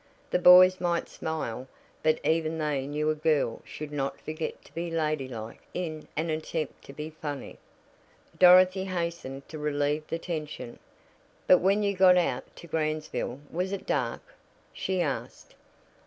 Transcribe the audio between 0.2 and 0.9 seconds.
The boys